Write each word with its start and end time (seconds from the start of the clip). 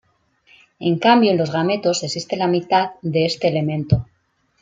En 0.79 0.95
cambio 0.97 1.29
en 1.29 1.37
los 1.37 1.51
gametos 1.51 2.01
existe 2.01 2.35
la 2.35 2.47
mitad 2.47 2.93
de 3.03 3.25
este 3.27 3.49
elemento. 3.49 4.07